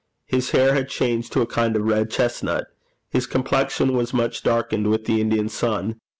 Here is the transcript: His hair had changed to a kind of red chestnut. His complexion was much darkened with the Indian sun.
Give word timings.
His 0.25 0.49
hair 0.49 0.73
had 0.73 0.89
changed 0.89 1.31
to 1.33 1.41
a 1.41 1.45
kind 1.45 1.75
of 1.75 1.83
red 1.83 2.09
chestnut. 2.09 2.65
His 3.11 3.27
complexion 3.27 3.93
was 3.95 4.15
much 4.15 4.41
darkened 4.41 4.87
with 4.89 5.05
the 5.05 5.21
Indian 5.21 5.47
sun. 5.47 5.99